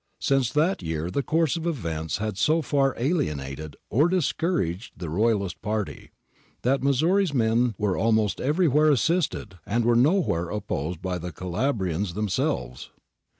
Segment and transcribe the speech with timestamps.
[0.19, 5.61] Since that year the course of events had so far alienated or discouraged the Royalist
[5.61, 6.09] party,
[6.63, 12.89] that Missori's men were almost everywhere assisted and were nowhere opposed by the Calabrians themselves.